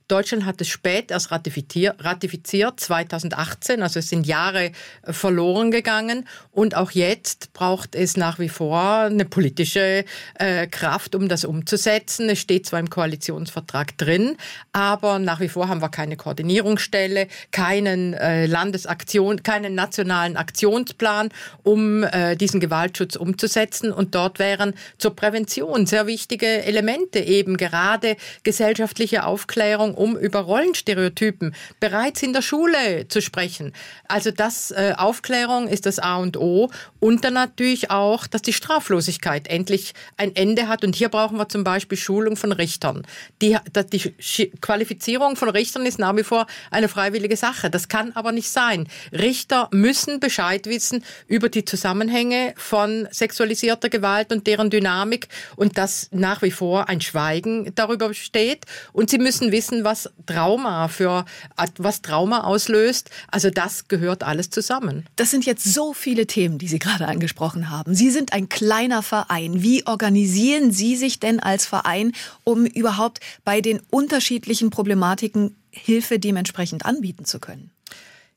[0.08, 4.72] Deutschland hat es spät erst ratifiziert, 2018, also es sind Jahre
[5.04, 6.28] äh, verloren gegangen.
[6.52, 12.30] Und auch jetzt braucht es nach wie vor eine politische äh, Kraft, um das umzusetzen.
[12.30, 14.38] Es steht zwar im Koalitionsvertrag drin,
[14.72, 21.30] aber nach wie vor haben wir keine Koordinierungsstelle, keinen äh, Landesaktion, keinen nationalen Aktionsplan,
[21.63, 23.92] um äh, diesen Gewaltschutz umzusetzen.
[23.92, 31.56] Und dort wären zur Prävention sehr wichtige Elemente eben gerade gesellschaftliche Aufklärung um über Rollenstereotypen
[31.79, 33.73] bereits in der Schule zu sprechen.
[34.08, 38.53] Also das äh, Aufklärung ist das A und O und dann natürlich auch, dass die
[38.53, 40.84] Straflosigkeit endlich ein Ende hat.
[40.84, 43.06] Und hier brauchen wir zum Beispiel Schulung von Richtern.
[43.41, 43.58] Die,
[43.91, 47.69] die Qualifizierung von Richtern ist nach wie vor eine freiwillige Sache.
[47.69, 48.88] Das kann aber nicht sein.
[49.12, 56.10] Richter müssen Bescheid wissen über die Zusammenhänge von sexualisierter Gewalt und deren Dynamik und dass
[56.12, 58.65] nach wie vor ein Schweigen darüber besteht.
[58.91, 61.26] Und sie müssen wissen, was Trauma für
[61.78, 63.10] was Trauma auslöst.
[63.30, 65.06] Also das gehört alles zusammen.
[65.15, 67.96] Das sind jetzt so viele Themen, die Sie gerade angesprochen haben.
[67.96, 69.62] Sie sind ein kleiner Verein.
[69.63, 76.86] Wie organisieren Sie sich denn als Verein, um überhaupt bei den unterschiedlichen Problematiken Hilfe dementsprechend
[76.86, 77.72] anbieten zu können?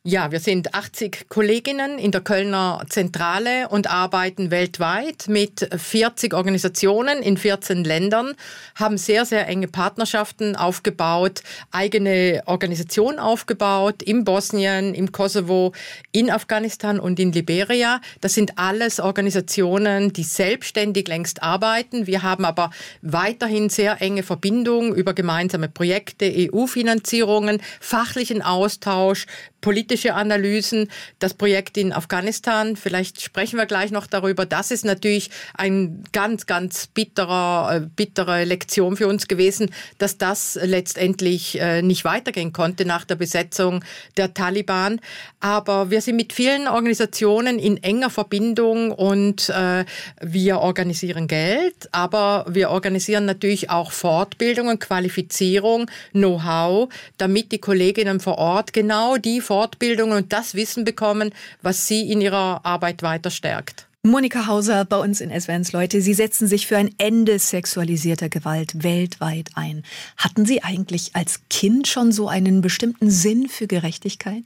[0.09, 7.25] Ja, wir sind 80 Kolleginnen in der Kölner Zentrale und arbeiten weltweit mit 40 Organisationen
[7.25, 8.35] in 14 Ländern,
[8.77, 11.43] haben sehr, sehr enge Partnerschaften aufgebaut,
[11.73, 15.73] eigene Organisationen aufgebaut in Bosnien, im Kosovo,
[16.13, 18.01] in Afghanistan und in Liberia.
[18.21, 22.07] Das sind alles Organisationen, die selbstständig längst arbeiten.
[22.07, 22.71] Wir haben aber
[23.03, 29.27] weiterhin sehr enge Verbindungen über gemeinsame Projekte, EU-Finanzierungen, fachlichen Austausch,
[29.61, 30.89] politische Analysen,
[31.19, 34.47] das Projekt in Afghanistan, vielleicht sprechen wir gleich noch darüber.
[34.47, 40.59] Das ist natürlich ein ganz, ganz bitterer, äh, bittere Lektion für uns gewesen, dass das
[40.63, 43.85] letztendlich äh, nicht weitergehen konnte nach der Besetzung
[44.17, 45.01] der Taliban.
[45.41, 49.85] Aber wir sind mit vielen Organisationen in enger Verbindung und äh,
[50.21, 56.89] wir organisieren Geld, aber wir organisieren natürlich auch Fortbildungen, Qualifizierung, Know-how,
[57.19, 62.21] damit die Kolleginnen vor Ort genau die Fortbildungen und das Wissen bekommen, was sie in
[62.21, 63.87] ihrer Arbeit weiter stärkt.
[64.03, 66.03] Monika Hauser bei uns in SWNs Leute.
[66.03, 69.83] Sie setzen sich für ein Ende sexualisierter Gewalt weltweit ein.
[70.19, 74.45] Hatten Sie eigentlich als Kind schon so einen bestimmten Sinn für Gerechtigkeit?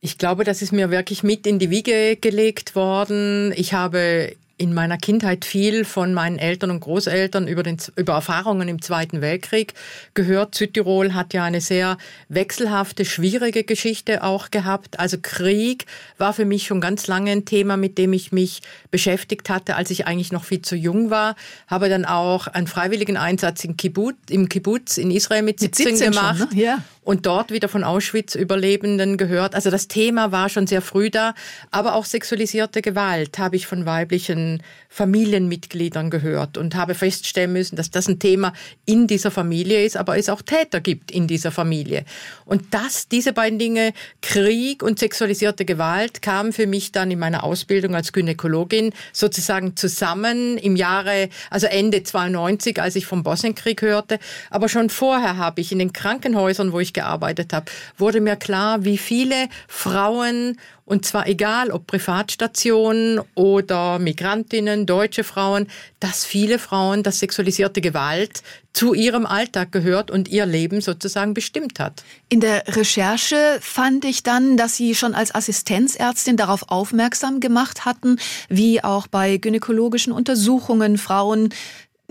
[0.00, 3.52] Ich glaube, das ist mir wirklich mit in die Wiege gelegt worden.
[3.56, 8.68] Ich habe in meiner Kindheit viel von meinen Eltern und Großeltern über, den, über Erfahrungen
[8.68, 9.72] im Zweiten Weltkrieg
[10.12, 10.54] gehört.
[10.54, 11.96] Südtirol hat ja eine sehr
[12.28, 15.00] wechselhafte, schwierige Geschichte auch gehabt.
[15.00, 15.86] Also Krieg
[16.18, 19.90] war für mich schon ganz lange ein Thema, mit dem ich mich beschäftigt hatte, als
[19.90, 21.36] ich eigentlich noch viel zu jung war.
[21.66, 25.96] Habe dann auch einen freiwilligen Einsatz im Kibbutz, im Kibbutz in Israel mit 17, mit
[25.96, 26.38] 17 gemacht.
[26.38, 26.62] Schon, ne?
[26.62, 29.56] ja und dort wieder von Auschwitz-Überlebenden gehört.
[29.56, 31.34] Also das Thema war schon sehr früh da,
[31.72, 37.90] aber auch sexualisierte Gewalt habe ich von weiblichen Familienmitgliedern gehört und habe feststellen müssen, dass
[37.90, 38.52] das ein Thema
[38.86, 42.04] in dieser Familie ist, aber es auch Täter gibt in dieser Familie.
[42.44, 43.92] Und das, diese beiden Dinge,
[44.22, 50.58] Krieg und sexualisierte Gewalt, kamen für mich dann in meiner Ausbildung als Gynäkologin sozusagen zusammen
[50.58, 54.20] im Jahre, also Ende 92, als ich vom Bosnienkrieg hörte.
[54.48, 58.84] Aber schon vorher habe ich in den Krankenhäusern, wo ich gearbeitet habe, wurde mir klar,
[58.84, 60.56] wie viele Frauen
[60.90, 65.68] und zwar egal, ob Privatstationen oder Migrantinnen, deutsche Frauen,
[66.00, 71.78] dass viele Frauen, dass sexualisierte Gewalt zu ihrem Alltag gehört und ihr Leben sozusagen bestimmt
[71.78, 72.02] hat.
[72.28, 78.16] In der Recherche fand ich dann, dass Sie schon als Assistenzärztin darauf aufmerksam gemacht hatten,
[78.48, 81.50] wie auch bei gynäkologischen Untersuchungen Frauen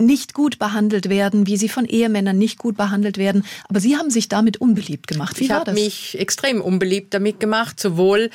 [0.00, 3.44] nicht gut behandelt werden, wie sie von Ehemännern nicht gut behandelt werden.
[3.68, 5.38] Aber Sie haben sich damit unbeliebt gemacht.
[5.38, 8.30] Wie ich habe mich extrem unbeliebt damit gemacht, sowohl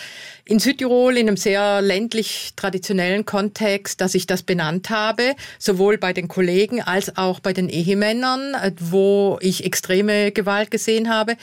[0.46, 6.14] in Südtirol in einem sehr ländlich traditionellen Kontext, dass ich das benannt habe, sowohl bei
[6.14, 11.36] den Kollegen als auch bei den Ehemännern, wo ich extreme Gewalt gesehen habe.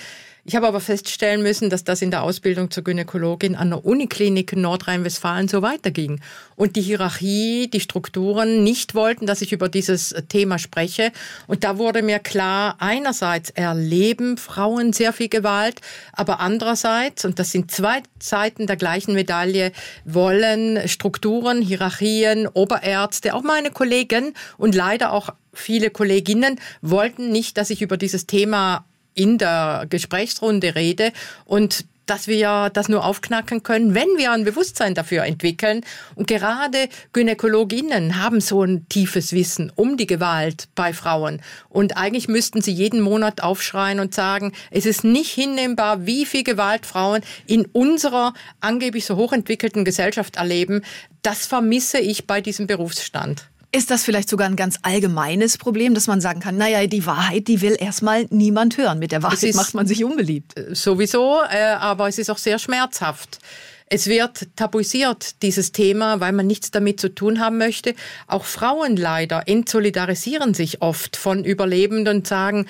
[0.45, 4.53] Ich habe aber feststellen müssen, dass das in der Ausbildung zur Gynäkologin an der Uniklinik
[4.53, 6.21] in Nordrhein-Westfalen so weiterging.
[6.57, 11.13] Und die Hierarchie, die Strukturen nicht wollten, dass ich über dieses Thema spreche.
[11.47, 15.81] Und da wurde mir klar, einerseits erleben Frauen sehr viel Gewalt,
[16.13, 19.71] aber andererseits, und das sind zwei Seiten der gleichen Medaille,
[20.05, 27.71] wollen Strukturen, Hierarchien, Oberärzte, auch meine Kollegen und leider auch viele Kolleginnen wollten nicht, dass
[27.71, 31.13] ich über dieses Thema in der Gesprächsrunde rede
[31.45, 35.83] und dass wir das nur aufknacken können, wenn wir ein Bewusstsein dafür entwickeln.
[36.15, 41.41] Und gerade Gynäkologinnen haben so ein tiefes Wissen um die Gewalt bei Frauen.
[41.69, 46.45] Und eigentlich müssten sie jeden Monat aufschreien und sagen, es ist nicht hinnehmbar, wie viel
[46.45, 50.83] Gewalt Frauen in unserer angeblich so hochentwickelten Gesellschaft erleben.
[51.23, 53.52] Das vermisse ich bei diesem Berufsstand.
[53.75, 57.49] Ist das vielleicht sogar ein ganz allgemeines Problem, dass man sagen kann, naja, die Wahrheit,
[57.49, 58.99] die will erstmal niemand hören.
[58.99, 60.59] Mit der Wahrheit macht man sich unbeliebt.
[60.59, 63.39] Äh, sowieso, äh, aber es ist auch sehr schmerzhaft.
[63.87, 67.95] Es wird tabuisiert, dieses Thema, weil man nichts damit zu tun haben möchte.
[68.27, 72.67] Auch Frauen leider entsolidarisieren sich oft von Überlebenden und sagen,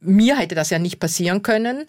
[0.00, 1.84] mir hätte das ja nicht passieren können,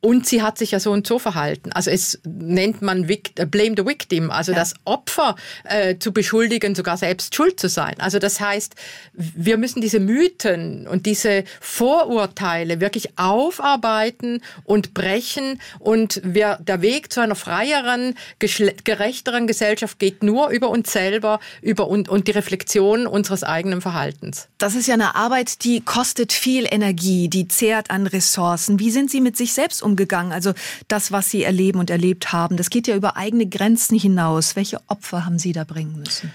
[0.00, 1.72] und sie hat sich ja so und so verhalten.
[1.72, 4.58] Also es nennt man Vict Blame the Victim, also ja.
[4.58, 5.34] das Opfer
[5.64, 7.96] äh, zu beschuldigen, sogar selbst schuld zu sein.
[7.98, 8.76] Also das heißt,
[9.12, 15.60] wir müssen diese Mythen und diese Vorurteile wirklich aufarbeiten und brechen.
[15.80, 21.88] Und wir, der Weg zu einer freieren, gerechteren Gesellschaft geht nur über uns selber, über
[21.88, 24.46] und, und die Reflexion unseres eigenen Verhaltens.
[24.58, 28.78] Das ist ja eine Arbeit, die kostet viel Energie, die zehrt an Ressourcen.
[28.78, 29.87] Wie sind Sie mit sich selbst umgegangen?
[30.32, 30.52] Also
[30.88, 34.56] das, was Sie erleben und erlebt haben, das geht ja über eigene Grenzen hinaus.
[34.56, 36.32] Welche Opfer haben Sie da bringen müssen?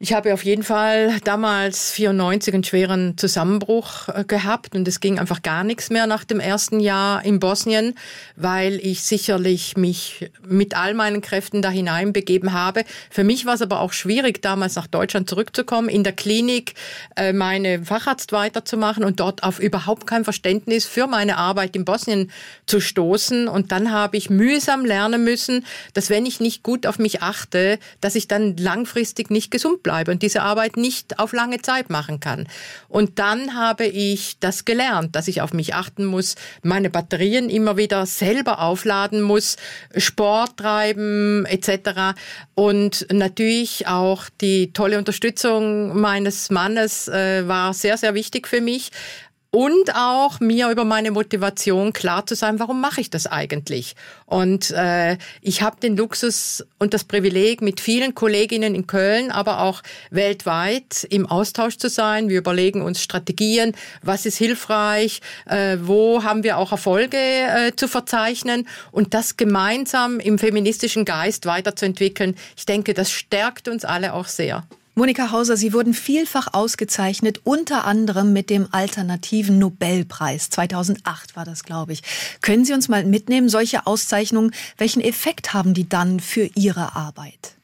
[0.00, 5.18] Ich habe auf jeden Fall damals 94 einen schweren Zusammenbruch äh, gehabt und es ging
[5.18, 7.96] einfach gar nichts mehr nach dem ersten Jahr in Bosnien,
[8.36, 12.84] weil ich sicherlich mich mit all meinen Kräften da hineinbegeben habe.
[13.10, 16.74] Für mich war es aber auch schwierig, damals nach Deutschland zurückzukommen, in der Klinik
[17.16, 22.30] äh, meine Facharzt weiterzumachen und dort auf überhaupt kein Verständnis für meine Arbeit in Bosnien
[22.66, 23.48] zu stoßen.
[23.48, 27.80] Und dann habe ich mühsam lernen müssen, dass wenn ich nicht gut auf mich achte,
[28.00, 32.20] dass ich dann langfristig nicht gesund bleibe und diese Arbeit nicht auf lange Zeit machen
[32.20, 32.46] kann.
[32.88, 37.76] Und dann habe ich das gelernt, dass ich auf mich achten muss, meine Batterien immer
[37.76, 39.56] wieder selber aufladen muss,
[39.96, 42.18] Sport treiben etc.
[42.54, 48.90] Und natürlich auch die tolle Unterstützung meines Mannes äh, war sehr, sehr wichtig für mich
[49.50, 53.96] und auch mir über meine Motivation klar zu sein, warum mache ich das eigentlich?
[54.26, 59.62] Und äh, ich habe den Luxus und das Privileg, mit vielen Kolleginnen in Köln, aber
[59.62, 62.28] auch weltweit im Austausch zu sein.
[62.28, 67.88] Wir überlegen uns Strategien, was ist hilfreich, äh, wo haben wir auch Erfolge äh, zu
[67.88, 72.36] verzeichnen und das gemeinsam im feministischen Geist weiterzuentwickeln.
[72.54, 74.64] Ich denke, das stärkt uns alle auch sehr.
[74.98, 80.50] Monika Hauser, Sie wurden vielfach ausgezeichnet, unter anderem mit dem Alternativen Nobelpreis.
[80.50, 82.02] 2008 war das, glaube ich.
[82.40, 87.57] Können Sie uns mal mitnehmen, solche Auszeichnungen, welchen Effekt haben die dann für Ihre Arbeit?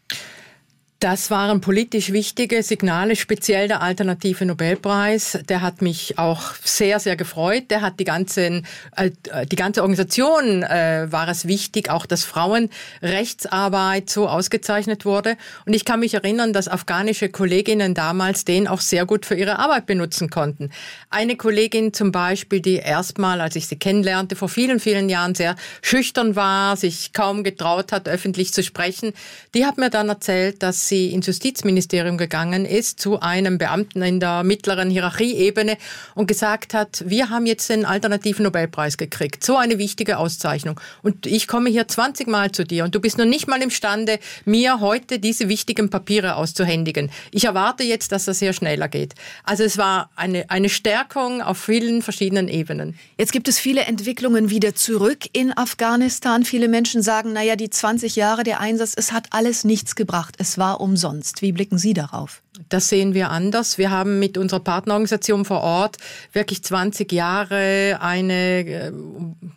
[1.00, 5.38] Das waren politisch wichtige Signale, speziell der alternative Nobelpreis.
[5.50, 7.64] Der hat mich auch sehr, sehr gefreut.
[7.68, 8.64] Der hat die ganzen,
[8.96, 9.10] äh,
[9.46, 15.36] die ganze Organisation äh, war es wichtig, auch dass Frauenrechtsarbeit so ausgezeichnet wurde.
[15.66, 19.58] Und ich kann mich erinnern, dass afghanische Kolleginnen damals den auch sehr gut für ihre
[19.58, 20.70] Arbeit benutzen konnten.
[21.10, 25.56] Eine Kollegin zum Beispiel, die erstmal, als ich sie kennenlernte, vor vielen, vielen Jahren sehr
[25.82, 29.12] schüchtern war, sich kaum getraut hat, öffentlich zu sprechen,
[29.54, 34.02] die hat mir dann erzählt, dass sie sie ins Justizministerium gegangen ist zu einem Beamten
[34.02, 35.76] in der mittleren Hierarchieebene
[36.14, 39.44] und gesagt hat, wir haben jetzt den alternativen Nobelpreis gekriegt.
[39.44, 40.80] So eine wichtige Auszeichnung.
[41.02, 44.18] Und ich komme hier 20 Mal zu dir und du bist noch nicht mal imstande,
[44.44, 47.10] mir heute diese wichtigen Papiere auszuhändigen.
[47.32, 49.14] Ich erwarte jetzt, dass das sehr schneller geht.
[49.42, 52.98] Also es war eine, eine Stärkung auf vielen verschiedenen Ebenen.
[53.18, 56.44] Jetzt gibt es viele Entwicklungen wieder zurück in Afghanistan.
[56.44, 60.36] Viele Menschen sagen, naja, die 20 Jahre der Einsatz, es hat alles nichts gebracht.
[60.38, 61.42] Es war umsonst.
[61.42, 62.42] Wie blicken Sie darauf?
[62.68, 63.78] Das sehen wir anders.
[63.78, 65.96] Wir haben mit unserer Partnerorganisation vor Ort
[66.32, 68.92] wirklich 20 Jahre eine äh,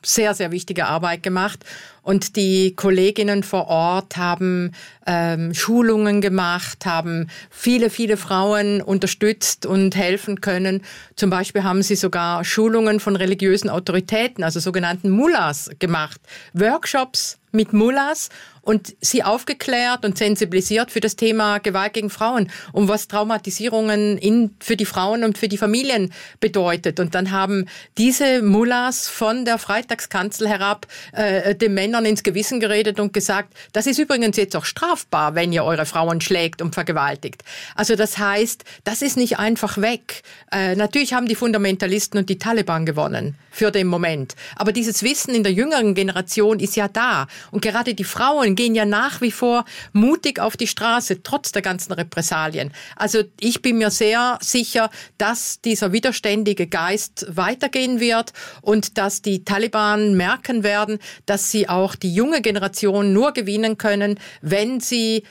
[0.04, 1.64] sehr, sehr wichtige Arbeit gemacht.
[2.02, 4.72] Und die Kolleginnen vor Ort haben
[5.06, 10.84] ähm, Schulungen gemacht, haben viele, viele Frauen unterstützt und helfen können.
[11.18, 16.22] Zum Beispiel haben sie sogar Schulungen von religiösen Autoritäten, also sogenannten Mullahs, gemacht.
[16.54, 18.30] Workshops mit Mullahs
[18.68, 24.56] und sie aufgeklärt und sensibilisiert für das Thema Gewalt gegen Frauen und was Traumatisierungen in,
[24.60, 27.00] für die Frauen und für die Familien bedeutet.
[27.00, 33.00] Und dann haben diese Mullahs von der Freitagskanzel herab äh, den Männern ins Gewissen geredet
[33.00, 37.46] und gesagt, das ist übrigens jetzt auch strafbar, wenn ihr eure Frauen schlägt und vergewaltigt.
[37.74, 40.24] Also das heißt, das ist nicht einfach weg.
[40.52, 44.36] Äh, natürlich haben die Fundamentalisten und die Taliban gewonnen für den Moment.
[44.58, 47.28] Aber dieses Wissen in der jüngeren Generation ist ja da.
[47.50, 51.62] Und gerade die Frauen gehen ja nach wie vor mutig auf die Straße, trotz der
[51.62, 52.74] ganzen Repressalien.
[52.98, 59.46] Also ich bin mir sehr sicher, dass dieser widerständige Geist weitergehen wird und dass die
[59.46, 65.24] Taliban merken werden, dass sie auch die junge Generation nur gewinnen können, wenn sie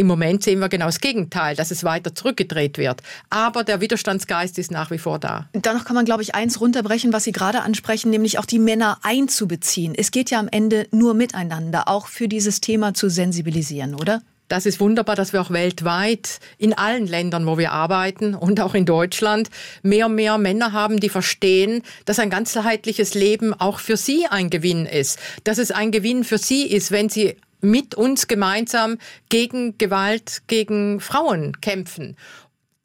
[0.00, 3.02] im Moment sehen wir genau das Gegenteil, dass es weiter zurückgedreht wird.
[3.28, 5.50] Aber der Widerstandsgeist ist nach wie vor da.
[5.52, 8.96] Danach kann man, glaube ich, eins runterbrechen, was Sie gerade ansprechen, nämlich auch die Männer
[9.02, 9.94] einzubeziehen.
[9.94, 14.22] Es geht ja am Ende nur miteinander, auch für dieses Thema zu sensibilisieren, oder?
[14.48, 18.74] Das ist wunderbar, dass wir auch weltweit in allen Ländern, wo wir arbeiten und auch
[18.74, 19.50] in Deutschland
[19.82, 24.48] mehr und mehr Männer haben, die verstehen, dass ein ganzheitliches Leben auch für sie ein
[24.48, 25.18] Gewinn ist.
[25.44, 28.98] Dass es ein Gewinn für sie ist, wenn sie mit uns gemeinsam
[29.28, 32.16] gegen Gewalt gegen Frauen kämpfen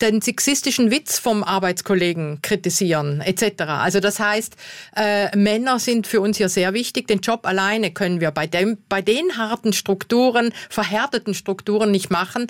[0.01, 3.61] den sexistischen Witz vom Arbeitskollegen kritisieren etc.
[3.61, 4.55] Also das heißt,
[4.95, 7.07] äh, Männer sind für uns hier sehr wichtig.
[7.07, 12.47] Den Job alleine können wir bei, dem, bei den harten Strukturen, verhärteten Strukturen nicht machen.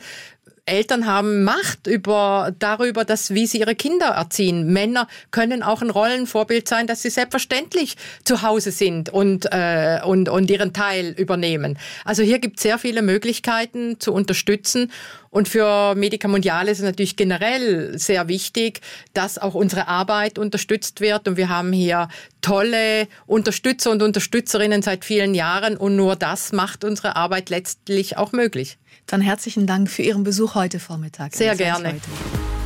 [0.68, 4.74] Eltern haben Macht über, darüber, dass, wie sie ihre Kinder erziehen.
[4.74, 10.28] Männer können auch ein Rollenvorbild sein, dass sie selbstverständlich zu Hause sind und, äh, und,
[10.28, 11.78] und ihren Teil übernehmen.
[12.04, 14.92] Also hier gibt es sehr viele Möglichkeiten zu unterstützen.
[15.30, 18.82] Und für Medica Mondiale ist es natürlich generell sehr wichtig,
[19.14, 21.28] dass auch unsere Arbeit unterstützt wird.
[21.28, 22.08] Und wir haben hier
[22.42, 25.78] tolle Unterstützer und Unterstützerinnen seit vielen Jahren.
[25.78, 28.78] Und nur das macht unsere Arbeit letztlich auch möglich.
[29.08, 31.34] Dann herzlichen Dank für Ihren Besuch heute Vormittag.
[31.36, 32.00] Sehr gerne.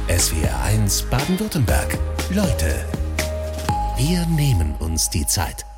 [0.08, 1.98] SWR 1 Baden-Württemberg.
[2.32, 2.86] Leute,
[3.98, 5.69] wir nehmen uns die Zeit.